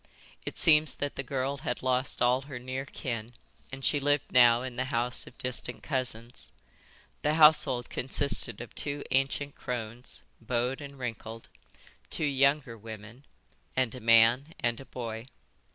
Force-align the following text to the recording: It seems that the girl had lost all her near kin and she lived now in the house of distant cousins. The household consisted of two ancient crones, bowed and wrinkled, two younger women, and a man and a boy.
It 0.47 0.57
seems 0.57 0.95
that 0.95 1.15
the 1.15 1.21
girl 1.21 1.57
had 1.59 1.83
lost 1.83 2.23
all 2.23 2.41
her 2.49 2.57
near 2.57 2.85
kin 2.85 3.33
and 3.71 3.85
she 3.85 3.99
lived 3.99 4.31
now 4.31 4.63
in 4.63 4.75
the 4.75 4.85
house 4.85 5.27
of 5.27 5.37
distant 5.37 5.83
cousins. 5.83 6.51
The 7.21 7.35
household 7.35 7.91
consisted 7.91 8.61
of 8.61 8.73
two 8.73 9.03
ancient 9.11 9.53
crones, 9.53 10.23
bowed 10.41 10.81
and 10.81 10.97
wrinkled, 10.97 11.49
two 12.09 12.25
younger 12.25 12.75
women, 12.75 13.25
and 13.75 13.93
a 13.93 13.99
man 13.99 14.55
and 14.59 14.79
a 14.79 14.85
boy. 14.85 15.27